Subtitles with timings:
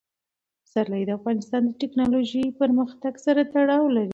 [0.63, 4.09] پسرلی د افغانستان د تکنالوژۍ پرمختګ سره تړاو لري.